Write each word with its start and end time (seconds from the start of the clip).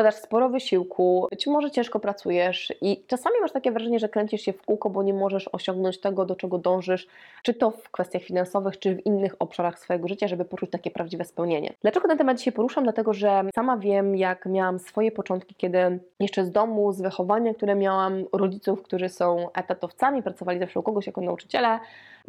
Wkładasz 0.00 0.14
sporo 0.14 0.48
wysiłku, 0.48 1.26
być 1.30 1.46
może 1.46 1.70
ciężko 1.70 2.00
pracujesz 2.00 2.72
i 2.80 3.04
czasami 3.06 3.40
masz 3.40 3.52
takie 3.52 3.72
wrażenie, 3.72 3.98
że 3.98 4.08
kręcisz 4.08 4.42
się 4.42 4.52
w 4.52 4.62
kółko, 4.62 4.90
bo 4.90 5.02
nie 5.02 5.14
możesz 5.14 5.48
osiągnąć 5.52 6.00
tego, 6.00 6.24
do 6.24 6.36
czego 6.36 6.58
dążysz, 6.58 7.06
czy 7.42 7.54
to 7.54 7.70
w 7.70 7.90
kwestiach 7.90 8.22
finansowych, 8.22 8.78
czy 8.78 8.94
w 8.94 9.06
innych 9.06 9.36
obszarach 9.38 9.78
swojego 9.78 10.08
życia, 10.08 10.28
żeby 10.28 10.44
poczuć 10.44 10.70
takie 10.70 10.90
prawdziwe 10.90 11.24
spełnienie. 11.24 11.72
Dlaczego 11.82 12.08
ten 12.08 12.18
temat 12.18 12.38
dzisiaj 12.38 12.52
poruszam? 12.52 12.84
Dlatego, 12.84 13.14
że 13.14 13.42
sama 13.54 13.76
wiem, 13.76 14.16
jak 14.16 14.46
miałam 14.46 14.78
swoje 14.78 15.12
początki, 15.12 15.54
kiedy 15.54 15.78
jeszcze 16.20 16.44
z 16.44 16.50
domu, 16.50 16.92
z 16.92 17.00
wychowania, 17.00 17.54
które 17.54 17.74
miałam, 17.74 18.24
rodziców, 18.32 18.82
którzy 18.82 19.08
są 19.08 19.52
etatowcami, 19.52 20.22
pracowali 20.22 20.58
zawsze 20.58 20.80
u 20.80 20.82
kogoś 20.82 21.06
jako 21.06 21.20
nauczyciele, 21.20 21.78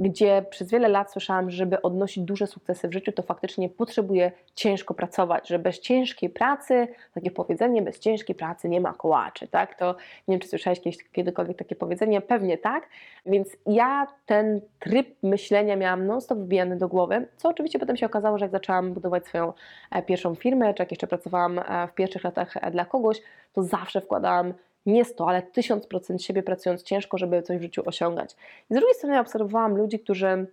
gdzie 0.01 0.45
przez 0.49 0.71
wiele 0.71 0.87
lat 0.87 1.11
słyszałam, 1.11 1.49
że 1.49 1.57
żeby 1.57 1.81
odnosić 1.81 2.23
duże 2.23 2.47
sukcesy 2.47 2.87
w 2.87 2.93
życiu, 2.93 3.11
to 3.11 3.23
faktycznie 3.23 3.69
potrzebuję 3.69 4.31
ciężko 4.55 4.93
pracować, 4.93 5.47
że 5.47 5.59
bez 5.59 5.79
ciężkiej 5.79 6.29
pracy, 6.29 6.87
takie 7.13 7.31
powiedzenie, 7.31 7.81
bez 7.81 7.99
ciężkiej 7.99 8.35
pracy 8.35 8.69
nie 8.69 8.81
ma 8.81 8.93
kołaczy, 8.93 9.47
tak? 9.47 9.75
To 9.75 9.95
nie 10.27 10.33
wiem, 10.33 10.39
czy 10.39 10.47
słyszałeś 10.47 10.79
kiedyś, 10.79 10.97
kiedykolwiek 11.11 11.57
takie 11.57 11.75
powiedzenie, 11.75 12.21
pewnie 12.21 12.57
tak, 12.57 12.89
więc 13.25 13.57
ja 13.65 14.07
ten 14.25 14.61
tryb 14.79 15.07
myślenia 15.23 15.75
miałam 15.75 16.07
non-stop 16.07 16.37
wbijany 16.37 16.77
do 16.77 16.87
głowy, 16.87 17.27
co 17.37 17.49
oczywiście 17.49 17.79
potem 17.79 17.97
się 17.97 18.05
okazało, 18.05 18.37
że 18.37 18.45
jak 18.45 18.51
zaczęłam 18.51 18.93
budować 18.93 19.27
swoją 19.27 19.53
e, 19.91 20.03
pierwszą 20.03 20.35
firmę, 20.35 20.73
czy 20.73 20.83
jak 20.83 20.91
jeszcze 20.91 21.07
pracowałam 21.07 21.59
e, 21.59 21.87
w 21.87 21.93
pierwszych 21.93 22.23
latach 22.23 22.57
e, 22.57 22.71
dla 22.71 22.85
kogoś, 22.85 23.21
to 23.53 23.63
zawsze 23.63 24.01
wkładałam 24.01 24.53
nie 24.85 25.05
100, 25.05 25.29
ale 25.29 25.41
1000% 25.41 26.17
siebie 26.17 26.43
pracując 26.43 26.83
ciężko, 26.83 27.17
żeby 27.17 27.41
coś 27.41 27.57
w 27.57 27.61
życiu 27.61 27.83
osiągać. 27.85 28.35
I 28.69 28.73
z 28.73 28.77
drugiej 28.77 28.95
strony 28.95 29.19
obserwowałam 29.19 29.77
ludzi, 29.77 29.99
którzy 29.99 30.47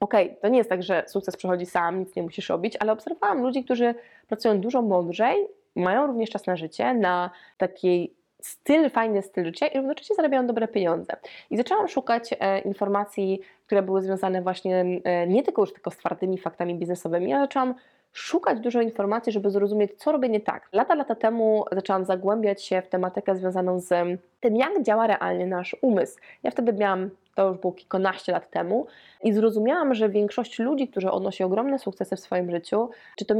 okej, 0.00 0.26
okay, 0.26 0.40
to 0.40 0.48
nie 0.48 0.58
jest 0.58 0.70
tak, 0.70 0.82
że 0.82 1.04
sukces 1.06 1.36
przychodzi 1.36 1.66
sam, 1.66 1.98
nic 1.98 2.16
nie 2.16 2.22
musisz 2.22 2.48
robić, 2.48 2.76
ale 2.80 2.92
obserwowałam 2.92 3.42
ludzi, 3.42 3.64
którzy 3.64 3.94
pracują 4.28 4.60
dużo 4.60 4.82
mądrzej, 4.82 5.36
mają 5.76 6.06
również 6.06 6.30
czas 6.30 6.46
na 6.46 6.56
życie, 6.56 6.94
na 6.94 7.30
takiej 7.56 8.14
styl, 8.42 8.90
fajny 8.90 9.22
styl 9.22 9.44
życia 9.44 9.66
i 9.66 9.76
równocześnie 9.76 10.16
zarabiają 10.16 10.46
dobre 10.46 10.68
pieniądze. 10.68 11.16
I 11.50 11.56
zaczęłam 11.56 11.88
szukać 11.88 12.34
e, 12.40 12.58
informacji, 12.60 13.40
które 13.66 13.82
były 13.82 14.02
związane 14.02 14.42
właśnie 14.42 14.84
e, 15.04 15.26
nie 15.26 15.42
tylko 15.42 15.62
już 15.62 15.72
tylko 15.72 15.90
z 15.90 15.96
twardymi 15.96 16.38
faktami 16.38 16.74
biznesowymi, 16.74 17.32
ale 17.32 17.42
zaczęłam 17.42 17.74
szukać 18.14 18.60
dużo 18.60 18.80
informacji, 18.80 19.32
żeby 19.32 19.50
zrozumieć, 19.50 19.90
co 19.96 20.12
robię 20.12 20.28
nie 20.28 20.40
tak. 20.40 20.68
Lata, 20.72 20.94
lata 20.94 21.14
temu 21.14 21.64
zaczęłam 21.72 22.04
zagłębiać 22.04 22.64
się 22.64 22.82
w 22.82 22.88
tematykę 22.88 23.36
związaną 23.36 23.80
z 23.80 23.88
tym, 24.40 24.56
jak 24.56 24.82
działa 24.82 25.06
realnie 25.06 25.46
nasz 25.46 25.76
umysł. 25.82 26.16
Ja 26.42 26.50
wtedy 26.50 26.72
miałam, 26.72 27.10
to 27.34 27.48
już 27.48 27.58
było 27.58 27.72
kilkanaście 27.72 28.32
lat 28.32 28.50
temu, 28.50 28.86
i 29.22 29.32
zrozumiałam, 29.32 29.94
że 29.94 30.08
większość 30.08 30.58
ludzi, 30.58 30.88
którzy 30.88 31.10
odnosi 31.10 31.44
ogromne 31.44 31.78
sukcesy 31.78 32.16
w 32.16 32.20
swoim 32.20 32.50
życiu, 32.50 32.90
czy 33.16 33.24
to 33.24 33.34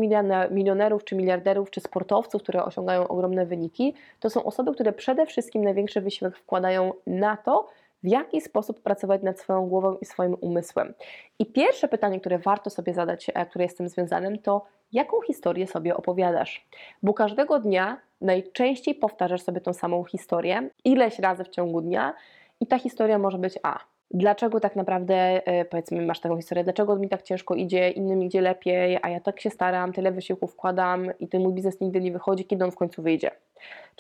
milionerów, 0.50 1.05
czy 1.05 1.16
miliarderów, 1.16 1.70
czy 1.70 1.81
sportowców, 1.81 2.42
które 2.42 2.64
osiągają 2.64 3.09
ogromne 3.09 3.47
wyniki, 3.47 3.94
to 4.20 4.31
są 4.31 4.44
osoby, 4.44 4.72
które 4.72 4.92
przede 4.92 5.27
wszystkim 5.27 5.64
największy 5.64 6.00
wysiłek 6.00 6.36
wkładają 6.36 6.92
na 7.06 7.36
to, 7.36 7.69
w 8.05 8.06
jaki 8.06 8.41
sposób 8.41 8.80
pracować 8.80 9.22
nad 9.22 9.41
swoją 9.41 9.66
głową 9.66 9.97
i 9.97 10.05
swoim 10.05 10.36
umysłem. 10.41 10.94
I 11.38 11.47
pierwsze 11.47 11.88
pytanie, 11.88 12.20
które 12.20 12.38
warto 12.38 12.70
sobie 12.70 12.94
zadać, 12.94 13.30
e, 13.34 13.47
które 13.47 13.64
jest 13.64 13.74
z 13.74 13.78
tym 13.78 13.88
związanym, 13.88 14.38
to 14.38 14.62
jaką 14.92 15.20
historię 15.20 15.66
sobie 15.66 15.97
opowiadasz? 15.97 16.66
Bo 17.02 17.14
każdego 17.14 17.58
dnia 17.58 18.00
najczęściej 18.20 18.94
powtarzasz 18.94 19.42
sobie 19.42 19.60
tą 19.60 19.72
samą 19.72 20.04
historię, 20.04 20.70
ileś 20.84 21.19
razy 21.19 21.44
w 21.44 21.48
ciągu 21.48 21.81
dnia, 21.81 22.15
i 22.60 22.66
ta 22.66 22.78
historia 22.78 23.19
może 23.19 23.38
być 23.38 23.59
A 23.62 23.78
dlaczego 24.10 24.60
tak 24.60 24.76
naprawdę, 24.76 25.15
e, 25.47 25.65
powiedzmy, 25.65 26.06
masz 26.06 26.21
taką 26.21 26.36
historię, 26.36 26.65
dlaczego 26.65 26.97
mi 26.97 27.09
tak 27.09 27.22
ciężko 27.22 27.54
idzie, 27.54 27.91
innym 27.91 28.22
idzie 28.22 28.41
lepiej, 28.41 28.98
a 29.03 29.09
ja 29.09 29.21
tak 29.21 29.41
się 29.41 29.50
staram, 29.50 29.92
tyle 29.92 30.12
wysiłku 30.12 30.47
wkładam 30.47 31.10
i 31.21 31.28
ten 31.28 31.42
mój 31.42 31.53
biznes 31.53 31.81
nigdy 31.81 32.00
nie 32.00 32.12
wychodzi, 32.12 32.44
kiedy 32.44 32.65
on 32.65 32.71
w 32.71 32.76
końcu 32.76 33.03
wyjdzie. 33.03 33.31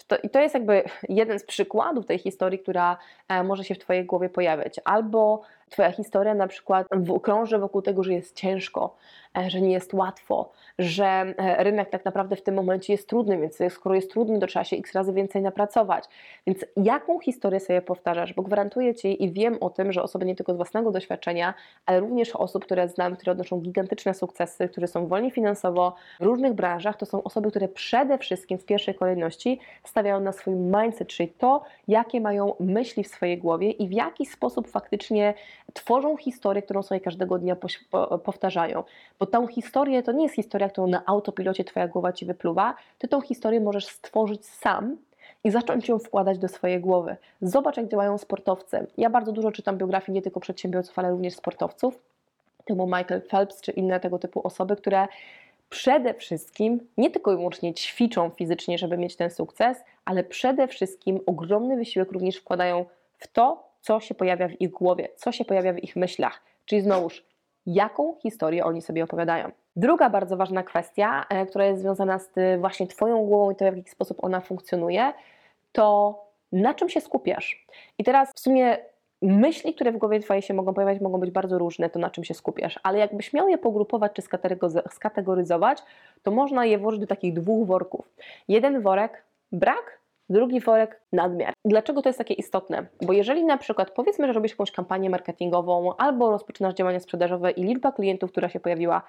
To, 0.06 0.16
I 0.18 0.30
to 0.30 0.40
jest 0.40 0.54
jakby 0.54 0.82
jeden 1.08 1.38
z 1.38 1.44
przykładów 1.44 2.06
tej 2.06 2.18
historii, 2.18 2.58
która 2.58 2.96
e, 3.28 3.42
może 3.42 3.64
się 3.64 3.74
w 3.74 3.78
Twojej 3.78 4.04
głowie 4.04 4.28
pojawiać. 4.28 4.80
Albo 4.84 5.42
Twoja 5.74 5.92
historia 5.92 6.34
na 6.34 6.46
przykład 6.46 6.86
krąży 7.22 7.58
wokół 7.58 7.82
tego, 7.82 8.02
że 8.02 8.12
jest 8.12 8.36
ciężko, 8.36 8.96
e, 9.38 9.50
że 9.50 9.60
nie 9.60 9.72
jest 9.72 9.94
łatwo, 9.94 10.52
że 10.78 11.04
e, 11.04 11.64
rynek 11.64 11.90
tak 11.90 12.04
naprawdę 12.04 12.36
w 12.36 12.42
tym 12.42 12.54
momencie 12.54 12.92
jest 12.92 13.08
trudny, 13.08 13.38
więc 13.38 13.58
skoro 13.68 13.94
jest 13.94 14.10
trudny, 14.10 14.40
to 14.40 14.46
trzeba 14.46 14.64
się 14.64 14.76
x 14.76 14.92
razy 14.92 15.12
więcej 15.12 15.42
napracować. 15.42 16.04
Więc 16.46 16.64
jaką 16.76 17.18
historię 17.18 17.60
sobie 17.60 17.82
powtarzasz? 17.82 18.32
Bo 18.32 18.42
gwarantuję 18.42 18.94
Ci 18.94 19.24
i 19.24 19.32
wiem 19.32 19.58
o 19.60 19.70
tym, 19.70 19.92
że 19.92 20.02
osoby 20.02 20.24
nie 20.24 20.36
tylko 20.36 20.54
z 20.54 20.56
własnego 20.56 20.90
doświadczenia, 20.90 21.54
ale 21.86 22.00
również 22.00 22.36
osób, 22.36 22.64
które 22.64 22.88
znam, 22.88 23.16
które 23.16 23.32
odnoszą 23.32 23.60
gigantyczne 23.60 24.14
sukcesy, 24.14 24.68
które 24.68 24.86
są 24.86 25.06
wolni 25.06 25.30
finansowo 25.30 25.94
w 26.20 26.24
różnych 26.24 26.52
branżach, 26.52 26.96
to 26.96 27.06
są 27.06 27.22
osoby, 27.22 27.50
które 27.50 27.68
przede 27.68 28.18
wszystkim 28.18 28.58
w 28.58 28.64
pierwszej 28.64 28.94
kolejności 28.94 29.53
stawiają 29.84 30.20
na 30.20 30.32
swój 30.32 30.54
mindset, 30.54 31.08
czyli 31.08 31.28
to, 31.28 31.62
jakie 31.88 32.20
mają 32.20 32.54
myśli 32.60 33.04
w 33.04 33.08
swojej 33.08 33.38
głowie 33.38 33.70
i 33.70 33.88
w 33.88 33.92
jaki 33.92 34.26
sposób 34.26 34.68
faktycznie 34.68 35.34
tworzą 35.72 36.16
historię, 36.16 36.62
którą 36.62 36.82
sobie 36.82 37.00
każdego 37.00 37.38
dnia 37.38 37.56
powtarzają. 38.24 38.84
Bo 39.18 39.26
tą 39.26 39.46
historię 39.46 40.02
to 40.02 40.12
nie 40.12 40.22
jest 40.22 40.34
historia, 40.34 40.68
którą 40.68 40.86
na 40.86 41.02
autopilocie 41.06 41.64
Twoja 41.64 41.88
głowa 41.88 42.12
Ci 42.12 42.26
wypluwa, 42.26 42.74
Ty 42.98 43.08
tą 43.08 43.20
historię 43.20 43.60
możesz 43.60 43.86
stworzyć 43.86 44.46
sam 44.46 44.96
i 45.44 45.50
zacząć 45.50 45.88
ją 45.88 45.98
wkładać 45.98 46.38
do 46.38 46.48
swojej 46.48 46.80
głowy. 46.80 47.16
Zobacz, 47.42 47.76
jak 47.76 47.88
działają 47.88 48.18
sportowcy. 48.18 48.86
Ja 48.96 49.10
bardzo 49.10 49.32
dużo 49.32 49.52
czytam 49.52 49.78
biografii 49.78 50.14
nie 50.14 50.22
tylko 50.22 50.40
przedsiębiorców, 50.40 50.98
ale 50.98 51.10
również 51.10 51.34
sportowców, 51.34 52.02
typu 52.64 52.86
Michael 52.86 53.22
Phelps 53.22 53.60
czy 53.60 53.72
inne 53.72 54.00
tego 54.00 54.18
typu 54.18 54.46
osoby, 54.46 54.76
które 54.76 55.06
przede 55.74 56.14
wszystkim 56.14 56.88
nie 56.96 57.10
tylko 57.10 57.32
i 57.32 57.36
wyłącznie 57.36 57.74
ćwiczą 57.74 58.30
fizycznie, 58.30 58.78
żeby 58.78 58.96
mieć 58.98 59.16
ten 59.16 59.30
sukces, 59.30 59.84
ale 60.04 60.24
przede 60.24 60.68
wszystkim 60.68 61.20
ogromny 61.26 61.76
wysiłek 61.76 62.12
również 62.12 62.36
wkładają 62.36 62.84
w 63.18 63.26
to, 63.26 63.68
co 63.80 64.00
się 64.00 64.14
pojawia 64.14 64.48
w 64.48 64.60
ich 64.60 64.70
głowie, 64.70 65.08
co 65.16 65.32
się 65.32 65.44
pojawia 65.44 65.72
w 65.72 65.84
ich 65.84 65.96
myślach. 65.96 66.42
Czyli 66.64 66.82
znowuż, 66.82 67.24
jaką 67.66 68.14
historię 68.22 68.64
oni 68.64 68.82
sobie 68.82 69.04
opowiadają. 69.04 69.50
Druga 69.76 70.10
bardzo 70.10 70.36
ważna 70.36 70.62
kwestia, 70.62 71.26
e, 71.28 71.46
która 71.46 71.64
jest 71.64 71.82
związana 71.82 72.18
z 72.18 72.60
właśnie 72.60 72.86
Twoją 72.86 73.24
głową 73.24 73.50
i 73.50 73.56
to, 73.56 73.72
w 73.72 73.76
jaki 73.76 73.90
sposób 73.90 74.24
ona 74.24 74.40
funkcjonuje, 74.40 75.12
to 75.72 76.18
na 76.52 76.74
czym 76.74 76.88
się 76.88 77.00
skupiasz. 77.00 77.66
I 77.98 78.04
teraz 78.04 78.32
w 78.34 78.40
sumie 78.40 78.78
myśli, 79.32 79.74
które 79.74 79.92
w 79.92 79.96
głowie 79.96 80.20
Twojej 80.20 80.42
się 80.42 80.54
mogą 80.54 80.74
pojawiać, 80.74 81.00
mogą 81.00 81.18
być 81.18 81.30
bardzo 81.30 81.58
różne, 81.58 81.90
to 81.90 81.98
na 81.98 82.10
czym 82.10 82.24
się 82.24 82.34
skupiasz, 82.34 82.80
ale 82.82 82.98
jakbyś 82.98 83.32
miał 83.32 83.48
je 83.48 83.58
pogrupować 83.58 84.12
czy 84.12 84.22
skategoryzować, 84.90 85.78
to 86.22 86.30
można 86.30 86.64
je 86.64 86.78
włożyć 86.78 87.00
do 87.00 87.06
takich 87.06 87.34
dwóch 87.34 87.66
worków. 87.66 88.08
Jeden 88.48 88.80
worek 88.80 89.24
brak, 89.52 89.98
drugi 90.28 90.60
worek 90.60 91.00
nadmiar. 91.12 91.52
Dlaczego 91.64 92.02
to 92.02 92.08
jest 92.08 92.18
takie 92.18 92.34
istotne? 92.34 92.86
Bo 93.02 93.12
jeżeli 93.12 93.44
na 93.44 93.58
przykład 93.58 93.90
powiedzmy, 93.90 94.26
że 94.26 94.32
robisz 94.32 94.52
jakąś 94.52 94.70
kampanię 94.70 95.10
marketingową 95.10 95.96
albo 95.96 96.30
rozpoczynasz 96.30 96.74
działania 96.74 97.00
sprzedażowe 97.00 97.50
i 97.50 97.64
liczba 97.64 97.92
klientów, 97.92 98.30
która 98.30 98.48
się 98.48 98.60
pojawiła, 98.60 99.02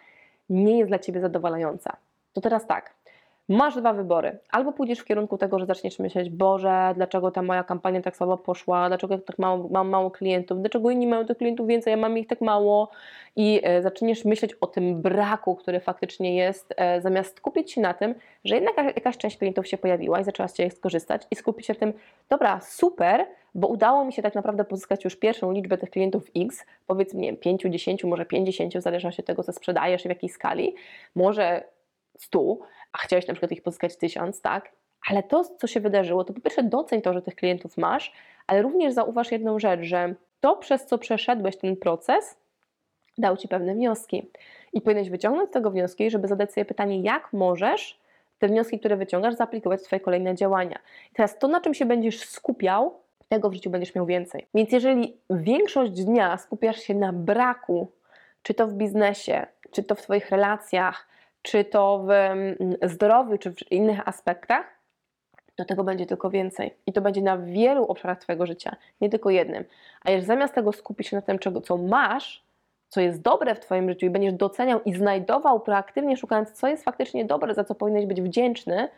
nie 0.50 0.78
jest 0.78 0.90
dla 0.90 1.00
Ciebie 1.00 1.22
zadowalająca, 1.22 1.98
to 2.34 2.42
teraz 2.42 2.68
tak, 2.68 2.94
Masz 3.50 3.76
dwa 3.76 3.94
wybory. 3.94 4.38
Albo 4.52 4.72
pójdziesz 4.72 5.00
w 5.00 5.06
kierunku 5.06 5.38
tego, 5.38 5.60
że 5.60 5.66
zaczniesz 5.66 6.00
myśleć, 6.00 6.30
Boże, 6.30 6.94
dlaczego 6.96 7.32
ta 7.32 7.42
moja 7.42 7.64
kampania 7.64 8.02
tak 8.02 8.18
słabo 8.18 8.38
poszła, 8.38 8.88
dlaczego 8.88 9.18
tak 9.18 9.40
mało, 9.40 9.70
mam 9.72 9.90
mało 9.90 10.12
klientów, 10.12 10.60
dlaczego 10.62 10.92
inni 10.92 11.08
mają 11.08 11.26
tych 11.26 11.38
klientów 11.38 11.68
więcej, 11.68 11.92
ja 11.92 11.98
mam 11.98 12.18
ich 12.18 12.28
tak 12.28 12.42
mało? 12.42 12.90
I 13.36 13.62
e, 13.64 13.82
zaczniesz 13.82 14.26
myśleć 14.26 14.54
o 14.54 14.68
tym 14.68 15.02
braku, 15.02 15.56
który 15.56 15.80
faktycznie 15.80 16.36
jest, 16.36 16.74
e, 16.78 17.02
zamiast 17.02 17.38
skupić 17.38 17.72
się 17.72 17.82
na 17.82 17.94
tym, 17.94 18.16
że 18.46 18.56
jednak 18.56 18.78
jakaś 18.78 19.18
część 19.18 19.38
klientów 19.38 19.68
się 19.68 19.78
pojawiła 19.78 20.20
i 20.20 20.24
zaczęłaś 20.24 20.52
Ciebie 20.52 20.72
skorzystać 20.72 21.22
i 21.32 21.36
skupić 21.36 21.66
się 21.66 21.74
w 21.74 21.78
tym, 21.78 21.94
dobra, 22.30 22.60
super, 22.62 23.26
bo 23.56 23.68
udało 23.68 24.06
mi 24.06 24.14
się 24.14 24.22
tak 24.22 24.36
naprawdę 24.36 24.64
pozyskać 24.64 25.04
już 25.04 25.16
pierwszą 25.16 25.52
liczbę 25.52 25.78
tych 25.78 25.90
klientów 25.90 26.24
X, 26.36 26.66
powiedzmy, 26.88 27.20
nie 27.20 27.28
wiem, 27.28 27.38
5, 27.38 27.62
10, 27.62 28.04
może 28.04 28.26
50, 28.26 28.78
w 28.78 28.82
zależności 28.82 29.22
od 29.22 29.26
tego, 29.28 29.44
co 29.44 29.54
sprzedajesz 29.54 30.06
i 30.06 30.08
w 30.08 30.10
jakiej 30.10 30.30
skali, 30.30 30.76
może 31.16 31.64
100, 32.18 32.58
a 32.96 32.98
chciałeś 32.98 33.28
na 33.28 33.34
przykład 33.34 33.52
ich 33.52 33.64
pozyskać 33.64 33.98
tysiąc, 33.98 34.42
tak? 34.42 34.72
Ale 35.10 35.24
to, 35.24 35.44
co 35.44 35.68
się 35.68 35.80
wydarzyło, 35.80 36.24
to 36.24 36.34
po 36.34 36.42
pierwsze 36.42 36.64
doceń 36.64 37.02
to, 37.02 37.14
że 37.14 37.22
tych 37.22 37.36
klientów 37.36 37.78
masz, 37.78 38.14
ale 38.48 38.62
również 38.62 38.94
zauważ 38.94 39.32
jedną 39.32 39.60
rzecz, 39.60 39.82
że 39.82 40.16
to, 40.40 40.56
przez 40.56 40.86
co 40.86 40.98
przeszedłeś 40.98 41.58
ten 41.58 41.78
proces, 41.78 42.38
dał 43.18 43.38
Ci 43.38 43.48
pewne 43.48 43.74
wnioski. 43.74 44.30
I 44.74 44.82
powinieneś 44.82 45.10
wyciągnąć 45.10 45.50
z 45.50 45.54
tego 45.54 45.72
wnioski, 45.72 46.10
żeby 46.10 46.28
zadać 46.28 46.54
sobie 46.54 46.66
pytanie, 46.66 47.02
jak 47.02 47.34
możesz 47.34 48.00
te 48.40 48.48
wnioski, 48.48 48.80
które 48.80 48.98
wyciągasz, 48.98 49.36
zaaplikować 49.36 49.80
w 49.80 49.84
Twoje 49.84 50.00
kolejne 50.00 50.36
działania. 50.36 50.80
I 51.12 51.16
teraz 51.16 51.40
to, 51.40 51.48
na 51.48 51.62
czym 51.62 51.74
się 51.74 51.86
będziesz 51.86 52.20
skupiał, 52.20 53.00
tego 53.30 53.50
w 53.50 53.54
życiu 53.54 53.70
będziesz 53.70 53.96
miał 53.96 54.06
więcej. 54.06 54.48
Więc 54.54 54.72
jeżeli 54.72 55.18
większość 55.30 55.92
dnia 55.92 56.38
skupiasz 56.38 56.80
się 56.80 56.96
na 56.96 57.14
braku 57.14 57.92
czy 58.44 58.54
to 58.54 58.68
w 58.68 58.74
biznesie, 58.74 59.48
czy 59.72 59.84
to 59.84 59.96
w 59.96 60.02
Twoich 60.02 60.30
relacjach, 60.30 61.08
czy 61.46 61.64
to 61.64 62.00
w 62.00 62.10
mm, 62.10 62.56
zdrowiu, 62.84 63.38
czy 63.38 63.54
w 63.54 63.72
innych 63.72 64.08
aspektach, 64.08 64.66
to 65.56 65.66
tego 65.66 65.84
będzie 65.84 66.06
tylko 66.06 66.30
więcej. 66.30 66.74
I 66.86 66.94
to 66.94 67.02
będzie 67.02 67.22
na 67.22 67.38
wielu 67.38 67.86
obszarach 67.86 68.20
Twojego 68.20 68.46
życia, 68.46 68.76
nie 69.02 69.10
tylko 69.10 69.30
jednym. 69.30 69.64
A 70.04 70.12
jeżeli 70.12 70.28
zamiast 70.28 70.54
tego 70.54 70.72
skupić 70.72 71.08
się 71.08 71.16
na 71.16 71.22
tym, 71.22 71.40
czego, 71.40 71.62
co 71.62 71.78
masz, 71.78 72.44
co 72.90 73.02
jest 73.02 73.22
dobre 73.22 73.56
w 73.56 73.60
Twoim 73.60 73.90
życiu 73.90 74.06
i 74.06 74.10
będziesz 74.10 74.34
doceniał 74.34 74.82
i 74.84 74.94
znajdował 74.94 75.60
proaktywnie, 75.60 76.18
szukając, 76.18 76.52
co 76.52 76.68
jest 76.68 76.84
faktycznie 76.84 77.26
dobre, 77.26 77.54
za 77.54 77.64
co 77.64 77.76
powinieneś 77.76 78.06
być 78.06 78.22
wdzięczny, 78.22 78.90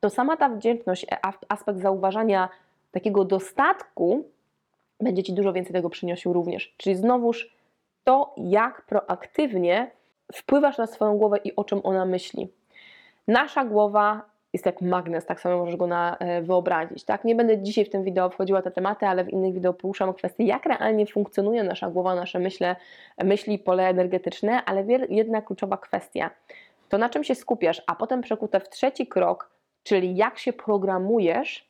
to 0.00 0.10
sama 0.10 0.36
ta 0.36 0.48
wdzięczność, 0.48 1.06
a- 1.22 1.32
aspekt 1.48 1.80
zauważania 1.80 2.48
takiego 2.92 3.24
dostatku, 3.24 4.24
będzie 5.00 5.22
Ci 5.22 5.32
dużo 5.32 5.52
więcej 5.52 5.72
tego 5.72 5.90
przyniosił 5.90 6.32
również. 6.32 6.74
Czyli 6.76 6.96
znowuż 6.96 7.56
to, 8.04 8.34
jak 8.36 8.82
proaktywnie 8.82 9.90
wpływasz 10.32 10.78
na 10.78 10.86
swoją 10.86 11.18
głowę 11.18 11.38
i 11.44 11.56
o 11.56 11.64
czym 11.64 11.80
ona 11.84 12.04
myśli. 12.04 12.48
Nasza 13.28 13.64
głowa 13.64 14.22
jest 14.52 14.66
jak 14.66 14.80
magnes, 14.80 15.26
tak 15.26 15.40
samo 15.40 15.58
możesz 15.58 15.76
go 15.76 15.86
na, 15.86 16.16
e, 16.16 16.42
wyobrazić. 16.42 17.04
Tak? 17.04 17.24
Nie 17.24 17.34
będę 17.34 17.62
dzisiaj 17.62 17.84
w 17.84 17.90
tym 17.90 18.04
wideo 18.04 18.30
wchodziła 18.30 18.62
te 18.62 18.70
tematy, 18.70 19.06
ale 19.06 19.24
w 19.24 19.28
innych 19.28 19.54
wideo 19.54 19.72
poruszam 19.72 20.14
kwestię, 20.14 20.44
jak 20.44 20.66
realnie 20.66 21.06
funkcjonuje 21.06 21.64
nasza 21.64 21.90
głowa, 21.90 22.14
nasze 22.14 22.38
myśle, 22.38 22.76
myśli, 23.24 23.58
pole 23.58 23.88
energetyczne, 23.88 24.64
ale 24.64 24.84
jedna 25.08 25.42
kluczowa 25.42 25.76
kwestia. 25.76 26.30
To 26.88 26.98
na 26.98 27.08
czym 27.08 27.24
się 27.24 27.34
skupiasz, 27.34 27.82
a 27.86 27.94
potem 27.94 28.20
przekute 28.22 28.60
w 28.60 28.68
trzeci 28.68 29.06
krok, 29.06 29.50
czyli 29.82 30.16
jak 30.16 30.38
się 30.38 30.52
programujesz, 30.52 31.65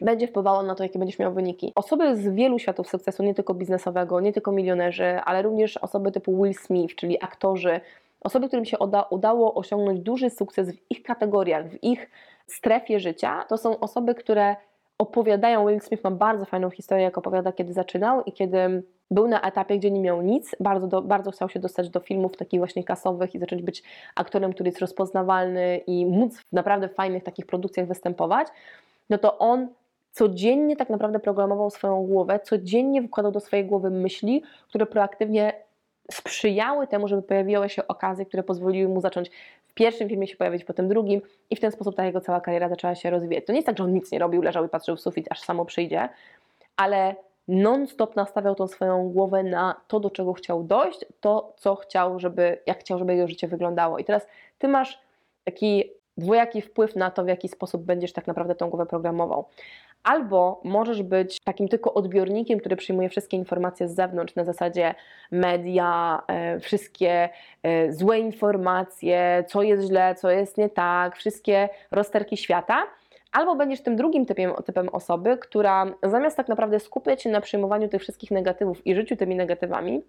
będzie 0.00 0.26
wpływało 0.26 0.62
na 0.62 0.74
to, 0.74 0.82
jakie 0.82 0.98
będziesz 0.98 1.18
miał 1.18 1.32
wyniki. 1.34 1.72
Osoby 1.74 2.16
z 2.16 2.28
wielu 2.28 2.58
światów 2.58 2.88
sukcesu, 2.88 3.22
nie 3.22 3.34
tylko 3.34 3.54
biznesowego, 3.54 4.20
nie 4.20 4.32
tylko 4.32 4.52
milionerzy, 4.52 5.20
ale 5.24 5.42
również 5.42 5.76
osoby 5.76 6.12
typu 6.12 6.42
Will 6.42 6.54
Smith, 6.54 6.94
czyli 6.94 7.22
aktorzy, 7.22 7.80
osoby, 8.20 8.48
którym 8.48 8.64
się 8.64 8.78
uda, 8.78 9.02
udało 9.02 9.54
osiągnąć 9.54 10.00
duży 10.00 10.30
sukces 10.30 10.70
w 10.72 10.90
ich 10.90 11.02
kategoriach, 11.02 11.68
w 11.68 11.84
ich 11.84 12.10
strefie 12.46 13.00
życia, 13.00 13.44
to 13.48 13.58
są 13.58 13.80
osoby, 13.80 14.14
które 14.14 14.56
opowiadają. 14.98 15.68
Will 15.68 15.80
Smith 15.80 16.04
ma 16.04 16.10
bardzo 16.10 16.44
fajną 16.44 16.70
historię, 16.70 17.04
jak 17.04 17.18
opowiada, 17.18 17.52
kiedy 17.52 17.72
zaczynał 17.72 18.22
i 18.22 18.32
kiedy 18.32 18.82
był 19.10 19.28
na 19.28 19.40
etapie, 19.40 19.78
gdzie 19.78 19.90
nie 19.90 20.00
miał 20.00 20.22
nic, 20.22 20.56
bardzo, 20.60 20.86
do, 20.86 21.02
bardzo 21.02 21.30
chciał 21.30 21.48
się 21.48 21.60
dostać 21.60 21.90
do 21.90 22.00
filmów 22.00 22.36
takich 22.36 22.60
właśnie 22.60 22.84
kasowych 22.84 23.34
i 23.34 23.38
zacząć 23.38 23.62
być 23.62 23.82
aktorem, 24.16 24.52
który 24.52 24.68
jest 24.68 24.80
rozpoznawalny 24.80 25.80
i 25.86 26.06
móc 26.06 26.38
w 26.38 26.52
naprawdę 26.52 26.88
fajnych 26.88 27.24
takich 27.24 27.46
produkcjach 27.46 27.86
występować, 27.86 28.48
no 29.10 29.18
to 29.18 29.38
on 29.38 29.68
codziennie 30.12 30.76
tak 30.76 30.90
naprawdę 30.90 31.20
programował 31.20 31.70
swoją 31.70 32.06
głowę, 32.06 32.40
codziennie 32.40 33.02
wkładał 33.02 33.32
do 33.32 33.40
swojej 33.40 33.66
głowy 33.66 33.90
myśli, 33.90 34.42
które 34.68 34.86
proaktywnie 34.86 35.52
sprzyjały 36.12 36.86
temu, 36.86 37.08
żeby 37.08 37.22
pojawiły 37.22 37.68
się 37.68 37.88
okazje, 37.88 38.26
które 38.26 38.42
pozwoliły 38.42 38.88
mu 38.88 39.00
zacząć 39.00 39.30
w 39.68 39.74
pierwszym 39.74 40.08
filmie 40.08 40.26
się 40.26 40.36
pojawić, 40.36 40.64
potem 40.64 40.88
drugim 40.88 41.20
i 41.50 41.56
w 41.56 41.60
ten 41.60 41.72
sposób 41.72 41.96
ta 41.96 42.04
jego 42.04 42.20
cała 42.20 42.40
kariera 42.40 42.68
zaczęła 42.68 42.94
się 42.94 43.10
rozwijać. 43.10 43.46
To 43.46 43.52
nie 43.52 43.58
jest 43.58 43.66
tak, 43.66 43.78
że 43.78 43.84
on 43.84 43.92
nic 43.92 44.12
nie 44.12 44.18
robił, 44.18 44.42
leżał 44.42 44.64
i 44.64 44.68
patrzył 44.68 44.96
w 44.96 45.00
sufit, 45.00 45.26
aż 45.30 45.40
samo 45.40 45.64
przyjdzie, 45.64 46.08
ale 46.76 47.14
non-stop 47.48 48.16
nastawiał 48.16 48.54
tą 48.54 48.68
swoją 48.68 49.08
głowę 49.08 49.42
na 49.42 49.80
to, 49.88 50.00
do 50.00 50.10
czego 50.10 50.32
chciał 50.32 50.64
dojść, 50.64 51.04
to, 51.20 51.52
co 51.56 51.76
chciał, 51.76 52.20
żeby, 52.20 52.58
jak 52.66 52.80
chciał, 52.80 52.98
żeby 52.98 53.14
jego 53.14 53.28
życie 53.28 53.48
wyglądało. 53.48 53.98
I 53.98 54.04
teraz 54.04 54.26
ty 54.58 54.68
masz 54.68 55.00
taki 55.44 55.84
dwojaki 56.18 56.62
wpływ 56.62 56.96
na 56.96 57.10
to, 57.10 57.24
w 57.24 57.28
jaki 57.28 57.48
sposób 57.48 57.82
będziesz 57.82 58.12
tak 58.12 58.26
naprawdę 58.26 58.54
tą 58.54 58.70
głowę 58.70 58.86
programował. 58.86 59.44
Albo 60.02 60.60
możesz 60.64 61.02
być 61.02 61.40
takim 61.40 61.68
tylko 61.68 61.94
odbiornikiem, 61.94 62.58
który 62.58 62.76
przyjmuje 62.76 63.08
wszystkie 63.08 63.36
informacje 63.36 63.88
z 63.88 63.94
zewnątrz, 63.94 64.34
na 64.34 64.44
zasadzie 64.44 64.94
media, 65.30 66.22
e, 66.26 66.60
wszystkie 66.60 67.28
e, 67.62 67.92
złe 67.92 68.18
informacje, 68.18 69.44
co 69.48 69.62
jest 69.62 69.86
źle, 69.86 70.14
co 70.14 70.30
jest 70.30 70.58
nie 70.58 70.68
tak, 70.68 71.16
wszystkie 71.16 71.68
rozterki 71.90 72.36
świata. 72.36 72.86
Albo 73.32 73.56
będziesz 73.56 73.80
tym 73.80 73.96
drugim 73.96 74.26
typem, 74.26 74.52
typem 74.64 74.88
osoby, 74.88 75.38
która 75.38 75.86
zamiast 76.02 76.36
tak 76.36 76.48
naprawdę 76.48 76.80
skupiać 76.80 77.22
się 77.22 77.30
na 77.30 77.40
przyjmowaniu 77.40 77.88
tych 77.88 78.02
wszystkich 78.02 78.30
negatywów 78.30 78.86
i 78.86 78.94
życiu 78.94 79.16
tymi 79.16 79.36
negatywami, 79.36 80.02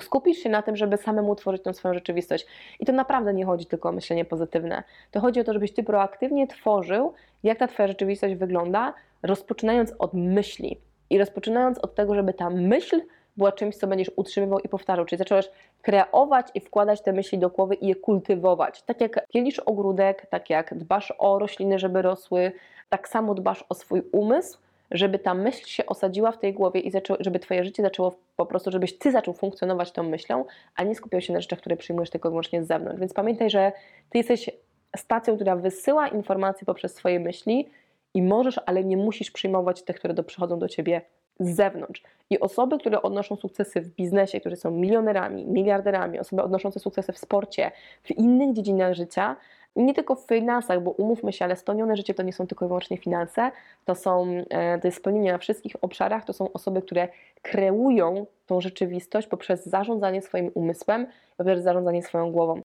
skupisz 0.00 0.38
się 0.38 0.48
na 0.48 0.62
tym, 0.62 0.76
żeby 0.76 0.96
samemu 0.96 1.34
tworzyć 1.34 1.62
tą 1.62 1.72
swoją 1.72 1.94
rzeczywistość. 1.94 2.46
I 2.80 2.86
to 2.86 2.92
naprawdę 2.92 3.34
nie 3.34 3.44
chodzi 3.44 3.66
tylko 3.66 3.88
o 3.88 3.92
myślenie 3.92 4.24
pozytywne. 4.24 4.82
To 5.10 5.20
chodzi 5.20 5.40
o 5.40 5.44
to, 5.44 5.52
żebyś 5.52 5.72
ty 5.72 5.82
proaktywnie 5.82 6.46
tworzył, 6.46 7.12
jak 7.42 7.58
ta 7.58 7.66
twoja 7.66 7.88
rzeczywistość 7.88 8.34
wygląda, 8.34 8.94
rozpoczynając 9.22 9.92
od 9.98 10.14
myśli. 10.14 10.80
I 11.10 11.18
rozpoczynając 11.18 11.78
od 11.78 11.94
tego, 11.94 12.14
żeby 12.14 12.34
ta 12.34 12.50
myśl 12.50 13.00
była 13.36 13.52
czymś, 13.52 13.76
co 13.76 13.86
będziesz 13.86 14.10
utrzymywał 14.16 14.58
i 14.58 14.68
powtarzał. 14.68 15.04
Czyli 15.04 15.18
zacząłeś 15.18 15.50
kreować 15.82 16.46
i 16.54 16.60
wkładać 16.60 17.02
te 17.02 17.12
myśli 17.12 17.38
do 17.38 17.48
głowy 17.48 17.74
i 17.74 17.86
je 17.86 17.94
kultywować. 17.94 18.82
Tak 18.82 19.00
jak 19.00 19.26
pielisz 19.28 19.58
ogródek, 19.58 20.26
tak 20.26 20.50
jak 20.50 20.74
dbasz 20.74 21.14
o 21.18 21.38
rośliny, 21.38 21.78
żeby 21.78 22.02
rosły, 22.02 22.52
tak 22.88 23.08
samo 23.08 23.34
dbasz 23.34 23.64
o 23.68 23.74
swój 23.74 24.02
umysł, 24.12 24.58
żeby 24.90 25.18
ta 25.18 25.34
myśl 25.34 25.66
się 25.66 25.86
osadziła 25.86 26.32
w 26.32 26.38
tej 26.38 26.54
głowie 26.54 26.80
i 26.80 26.90
zaczą, 26.90 27.14
żeby 27.20 27.38
twoje 27.38 27.64
życie 27.64 27.82
zaczęło 27.82 28.16
po 28.36 28.46
prostu, 28.46 28.70
żebyś 28.70 28.98
ty 28.98 29.12
zaczął 29.12 29.34
funkcjonować 29.34 29.92
tą 29.92 30.02
myślą, 30.02 30.44
a 30.76 30.84
nie 30.84 30.94
skupiał 30.94 31.20
się 31.20 31.32
na 31.32 31.40
rzeczach, 31.40 31.58
które 31.58 31.76
przyjmujesz 31.76 32.10
tylko 32.10 32.28
i 32.28 32.30
wyłącznie 32.30 32.64
z 32.64 32.66
zewnątrz. 32.66 33.00
Więc 33.00 33.14
pamiętaj, 33.14 33.50
że 33.50 33.72
ty 34.10 34.18
jesteś 34.18 34.50
stacją, 34.96 35.36
która 35.36 35.56
wysyła 35.56 36.08
informacje 36.08 36.64
poprzez 36.66 36.94
swoje 36.94 37.20
myśli 37.20 37.68
i 38.14 38.22
możesz, 38.22 38.60
ale 38.66 38.84
nie 38.84 38.96
musisz 38.96 39.30
przyjmować 39.30 39.82
tych, 39.82 39.96
które 39.96 40.14
do, 40.14 40.24
przychodzą 40.24 40.58
do 40.58 40.68
ciebie 40.68 41.02
z 41.40 41.56
zewnątrz. 41.56 42.02
I 42.30 42.40
osoby, 42.40 42.78
które 42.78 43.02
odnoszą 43.02 43.36
sukcesy 43.36 43.80
w 43.80 43.88
biznesie, 43.88 44.40
które 44.40 44.56
są 44.56 44.70
milionerami, 44.70 45.46
miliarderami, 45.46 46.18
osoby 46.18 46.42
odnoszące 46.42 46.80
sukcesy 46.80 47.12
w 47.12 47.18
sporcie, 47.18 47.70
w 48.02 48.10
innych 48.10 48.52
dziedzinach 48.52 48.94
życia, 48.94 49.36
nie 49.76 49.94
tylko 49.94 50.14
w 50.14 50.26
finansach, 50.26 50.82
bo 50.82 50.90
umówmy 50.90 51.32
się, 51.32 51.44
ale 51.44 51.56
spełnione 51.56 51.96
życie 51.96 52.14
to 52.14 52.22
nie 52.22 52.32
są 52.32 52.46
tylko 52.46 52.64
i 52.64 52.68
wyłącznie 52.68 52.96
finanse, 52.96 53.50
to 53.84 53.94
są 53.94 54.26
e, 54.50 54.78
to 54.78 54.88
jest 54.88 54.98
spełnienie 54.98 55.32
na 55.32 55.38
wszystkich 55.38 55.76
obszarach, 55.80 56.24
to 56.24 56.32
są 56.32 56.52
osoby, 56.52 56.82
które 56.82 57.08
kreują 57.42 58.26
tą 58.46 58.60
rzeczywistość 58.60 59.26
poprzez 59.28 59.66
zarządzanie 59.66 60.22
swoim 60.22 60.50
umysłem, 60.54 61.06
poprzez 61.36 61.64
zarządzanie 61.64 62.02
swoją 62.02 62.32
głową. 62.32 62.54